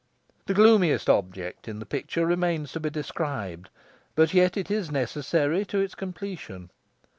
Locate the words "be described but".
2.79-4.33